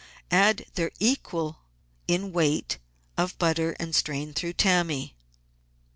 [0.31, 1.59] Add their equal
[2.07, 2.79] in weight
[3.19, 5.13] of butter and strain through tarnmy.